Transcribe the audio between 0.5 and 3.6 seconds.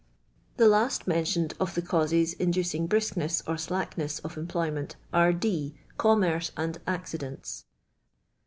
The last mentioned of the onuses inducing briskness or